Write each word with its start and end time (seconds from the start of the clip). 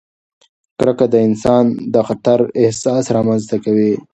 کرکه 0.77 1.05
د 1.93 1.95
خطر 2.07 2.39
احساس 2.63 3.03
رامنځته 3.15 3.55
کوي. 3.63 3.91